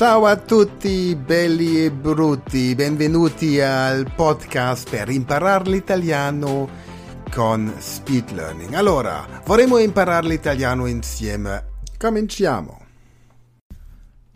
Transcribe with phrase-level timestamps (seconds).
[0.00, 6.66] Ciao a tutti belli e brutti, benvenuti al podcast per imparare l'italiano
[7.30, 8.72] con Speed Learning.
[8.72, 11.66] Allora, vorremmo imparare l'italiano insieme.
[11.98, 12.86] Cominciamo.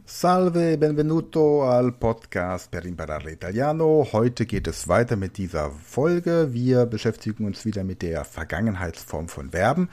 [0.04, 4.06] Salve, benvenuto al Podcast per imparare l'italiano.
[4.12, 6.52] Heute geht es weiter mit dieser Folge.
[6.52, 9.88] Wir beschäftigen uns wieder mit der Vergangenheitsform von Verben.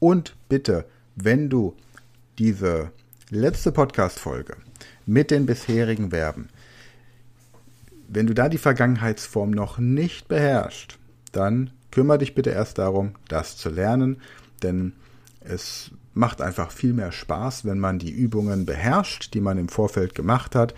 [0.00, 0.84] Und bitte,
[1.14, 1.76] wenn du
[2.38, 2.90] diese
[3.30, 4.56] letzte Podcast-Folge
[5.06, 6.48] mit den bisherigen Verben.
[8.08, 10.98] Wenn du da die Vergangenheitsform noch nicht beherrschst,
[11.32, 14.18] dann kümmere dich bitte erst darum, das zu lernen,
[14.62, 14.92] denn
[15.40, 20.14] es macht einfach viel mehr Spaß, wenn man die Übungen beherrscht, die man im Vorfeld
[20.14, 20.74] gemacht hat.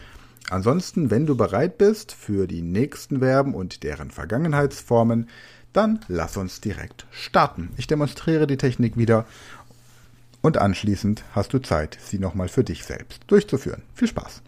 [0.50, 5.28] Ansonsten, wenn du bereit bist für die nächsten Verben und deren Vergangenheitsformen,
[5.72, 7.70] dann lass uns direkt starten.
[7.76, 9.26] Ich demonstriere die Technik wieder
[10.44, 13.82] und anschließend hast du Zeit, sie nochmal für dich selbst durchzuführen.
[13.94, 14.42] Viel Spaß!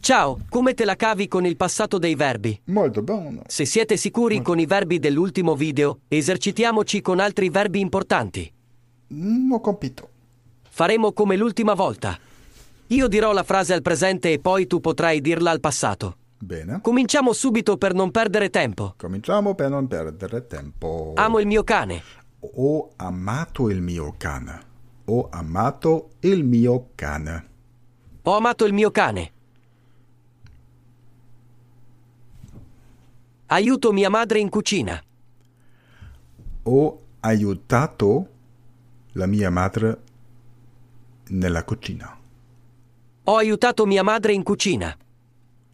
[0.00, 2.58] Ciao, come te la cavi con il passato dei verbi?
[2.64, 3.42] Molto bene.
[3.46, 4.50] Se siete sicuri Molto.
[4.50, 8.50] con i verbi dell'ultimo video, esercitiamoci con altri verbi importanti.
[9.14, 10.08] Mm, ho capito.
[10.68, 12.18] Faremo come l'ultima volta.
[12.88, 16.16] Io dirò la frase al presente e poi tu potrai dirla al passato.
[16.42, 16.80] Bene.
[16.80, 18.94] Cominciamo subito per non perdere tempo.
[18.96, 21.12] Cominciamo per non perdere tempo.
[21.14, 22.02] Amo il mio cane.
[22.40, 24.68] Ho amato il mio cane.
[25.06, 27.48] Ho amato il mio cane.
[28.22, 29.32] Ho amato il mio cane.
[33.46, 35.02] Aiuto mia madre in cucina.
[36.62, 38.28] Ho aiutato
[39.12, 40.02] la mia madre
[41.28, 42.16] nella cucina.
[43.24, 44.96] Ho aiutato mia madre in cucina.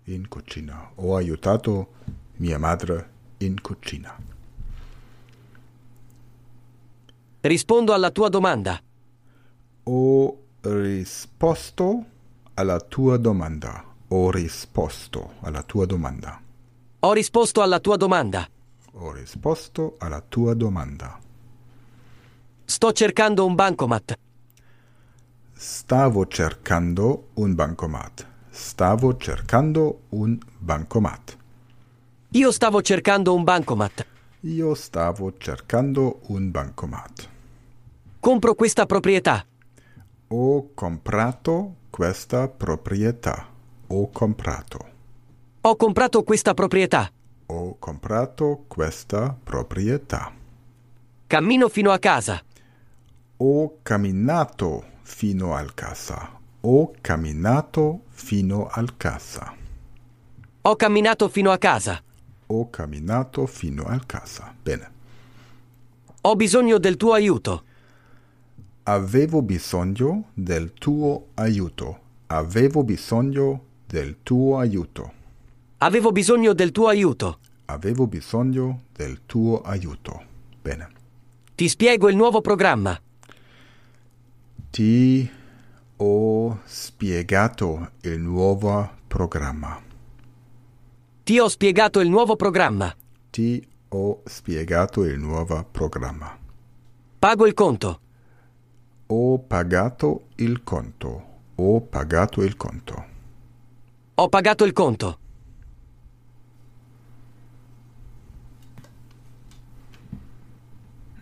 [0.04, 0.90] In cucina.
[0.96, 1.92] Ho aiutato
[2.36, 4.35] mia madre in cucina.
[7.46, 8.82] Rispondo alla tua domanda.
[9.84, 12.04] Ho risposto
[12.54, 13.84] alla tua domanda.
[14.08, 16.40] Ho risposto alla tua domanda.
[16.98, 18.48] Ho risposto alla tua domanda.
[18.94, 21.20] Ho risposto alla tua domanda.
[22.64, 24.18] Sto cercando un bancomat.
[25.52, 28.26] Stavo cercando un bancomat.
[28.50, 31.36] Stavo cercando un bancomat.
[32.30, 34.06] Io stavo cercando un bancomat.
[34.40, 37.34] Io stavo cercando un bancomat.
[38.26, 39.46] Compro questa proprietà.
[40.26, 43.46] Ho comprato questa proprietà.
[43.86, 44.84] Ho comprato.
[45.60, 47.08] Ho comprato questa proprietà.
[47.46, 50.32] Ho comprato questa proprietà.
[51.28, 52.42] Cammino fino a casa.
[53.36, 56.36] Ho camminato fino al casa.
[56.62, 59.54] Ho camminato fino al casa.
[60.62, 62.02] Ho camminato fino a casa.
[62.46, 64.52] Ho camminato fino al casa.
[64.60, 64.90] Bene.
[66.22, 67.62] Ho bisogno del tuo aiuto.
[68.88, 71.98] Avevo bisogno del tuo aiuto.
[72.26, 75.12] Avevo bisogno del tuo aiuto.
[75.78, 77.40] Avevo bisogno del tuo aiuto.
[77.64, 80.22] Avevo bisogno del tuo aiuto.
[80.62, 80.88] Bene.
[81.56, 82.96] Ti spiego il nuovo programma.
[84.70, 85.32] Ti
[85.96, 89.82] ho spiegato il nuovo programma.
[91.24, 92.94] Ti ho spiegato il nuovo programma.
[93.30, 96.38] Ti ho spiegato il nuovo programma.
[97.18, 98.02] Pago il conto.
[99.08, 101.24] Ho pagato il conto.
[101.56, 103.04] Ho pagato il conto.
[104.14, 105.18] Ho pagato il conto.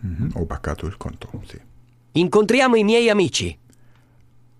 [0.01, 1.59] Mhm, Ho pagato il conto, sì.
[2.13, 3.57] Incontriamo i miei amici.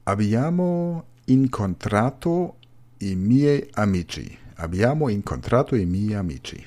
[0.03, 2.57] Abbiamo incontrato
[2.99, 4.37] i miei amici.
[4.55, 6.65] Abbiamo incontrato i miei amici.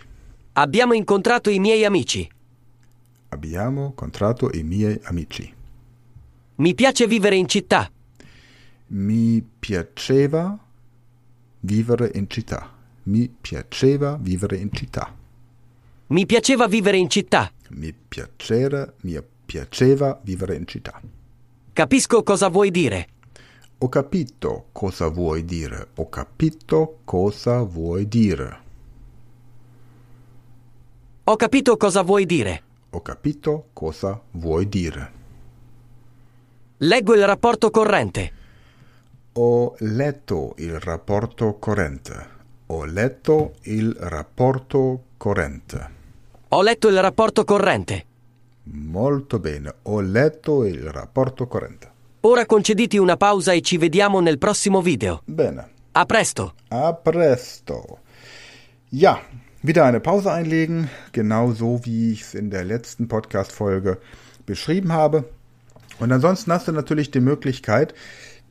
[0.52, 2.28] Abbiamo incontrato i miei amici.
[3.30, 5.54] Abbiamo incontrato i miei amici.
[6.60, 7.88] Mi piace vivere in città.
[8.88, 10.58] Mi piaceva
[11.60, 12.68] vivere in città.
[13.04, 15.14] Mi piaceva vivere in città.
[16.08, 17.52] Mi piaceva vivere in città.
[17.68, 21.00] Mi piacere, mi piaceva vivere in città.
[21.72, 23.08] Capisco cosa vuoi dire.
[23.78, 25.90] Ho capito cosa vuoi dire.
[25.94, 28.60] Ho capito cosa vuoi dire.
[31.22, 32.62] Ho capito cosa vuoi dire.
[32.90, 35.17] Ho capito cosa vuoi dire.
[36.78, 38.32] Leggo il rapporto corrente.
[39.32, 42.26] Ho letto il rapporto corrente.
[42.66, 45.90] Ho letto il rapporto corrente.
[46.48, 48.04] Ho letto il rapporto corrente.
[48.64, 51.90] Molto bene, ho letto il rapporto corrente.
[52.20, 55.22] Ora concediti una pausa e ci vediamo nel prossimo video.
[55.24, 56.54] Bene, A presto!
[56.68, 57.98] a presto.
[58.90, 59.20] Ja,
[59.62, 63.98] wieder eine Pause einlegen, genau so wie ich es in der letzten Podcast-Folge
[64.46, 65.24] beschrieben habe.
[65.98, 67.94] Und ansonsten hast du natürlich die Möglichkeit,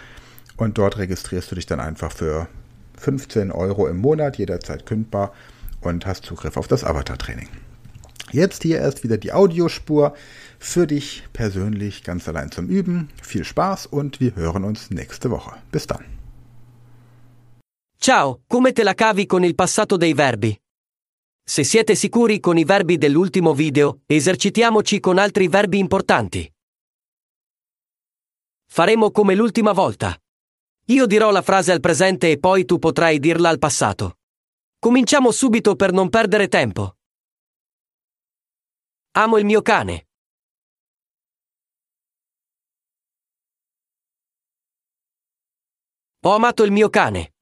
[0.56, 2.49] und dort registrierst du dich dann einfach für
[2.97, 5.35] 15 Euro im Monat, jederzeit kündbar
[5.82, 7.49] und hast Zugriff auf das Avatar-Training.
[8.32, 10.15] Jetzt hier erst wieder die Audiospur
[10.59, 13.11] für dich persönlich ganz allein zum Üben.
[13.23, 15.53] Viel Spaß und wir hören uns nächste Woche.
[15.73, 16.06] Bis dann.
[18.00, 20.56] Ciao, come te la cavi con il passato dei verbi?
[21.46, 26.50] Se siete sicuri con i verbi dell'ultimo video, esercitiamoci con altri verbi importanti.
[28.64, 30.19] Faremo come l'ultima volta.
[30.87, 34.20] Io dirò la frase al presente e poi tu potrai dirla al passato.
[34.79, 36.96] Cominciamo subito per non perdere tempo.
[39.12, 40.08] Amo il mio cane.
[46.20, 47.33] Ho amato il mio cane.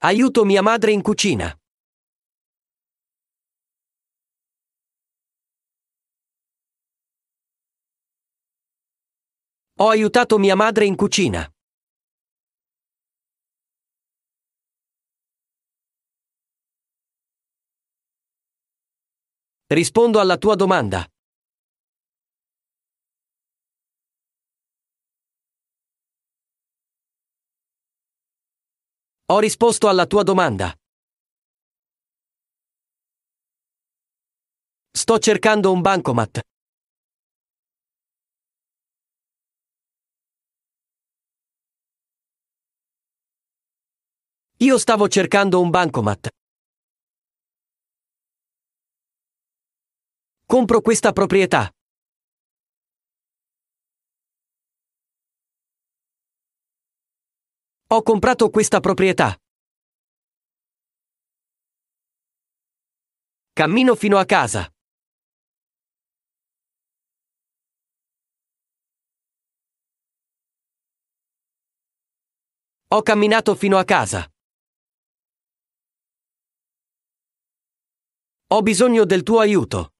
[0.00, 1.52] Aiuto mia madre in cucina.
[9.80, 11.52] Ho aiutato mia madre in cucina.
[19.66, 21.04] Rispondo alla tua domanda.
[29.30, 30.74] Ho risposto alla tua domanda.
[34.90, 36.40] Sto cercando un bancomat.
[44.60, 46.28] Io stavo cercando un bancomat.
[50.46, 51.70] Compro questa proprietà.
[57.90, 59.34] Ho comprato questa proprietà.
[63.54, 64.70] Cammino fino a casa.
[72.88, 74.30] Ho camminato fino a casa.
[78.48, 79.97] Ho bisogno del tuo aiuto.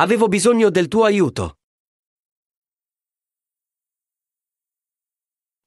[0.00, 1.58] Avevo bisogno del tuo aiuto.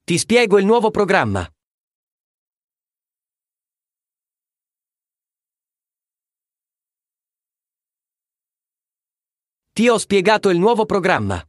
[0.06, 1.46] Ti spiego il nuovo programma.
[9.74, 11.46] Ti ho spiegato il nuovo programma.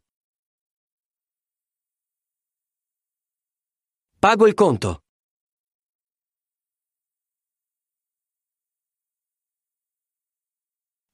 [4.19, 5.05] Pago il conto.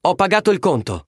[0.00, 1.07] Ho pagato il conto.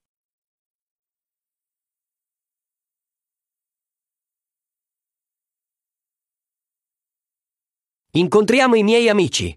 [8.13, 9.57] Incontriamo i miei amici.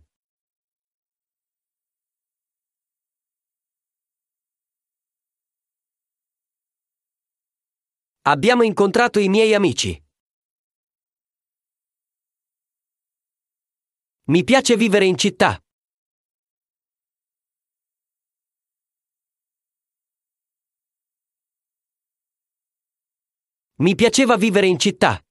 [8.25, 9.99] Abbiamo incontrato i miei amici.
[14.25, 15.59] Mi piace vivere in città.
[23.77, 25.22] Mi piaceva vivere in città.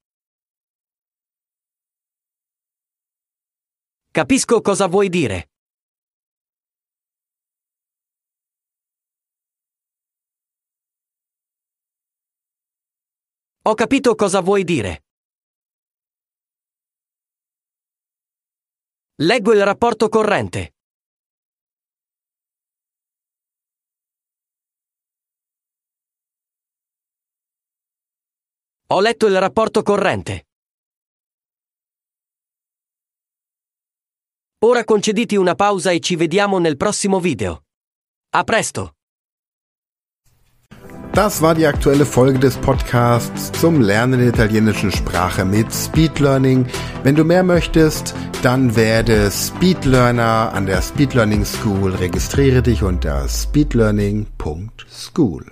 [4.12, 5.48] Capisco cosa vuoi dire.
[13.62, 15.04] Ho capito cosa vuoi dire.
[19.22, 20.74] Leggo il rapporto corrente.
[28.88, 30.51] Ho letto il rapporto corrente.
[34.64, 37.62] Ora concediti una pausa e ci vediamo nel prossimo video.
[38.36, 38.92] A presto!
[41.12, 46.64] Das war die aktuelle Folge des Podcasts zum Lernen der italienischen Sprache mit Speed Learning.
[47.02, 51.96] Wenn du mehr möchtest, dann werde Speedlearner an der Speed Learning School.
[51.96, 55.44] Registriere dich unter speedlearning.school.